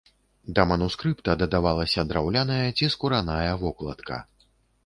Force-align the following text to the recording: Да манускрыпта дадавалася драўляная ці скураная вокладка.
Да 0.59 0.63
манускрыпта 0.69 1.35
дадавалася 1.43 2.05
драўляная 2.13 2.65
ці 2.77 2.91
скураная 2.97 3.53
вокладка. 3.67 4.23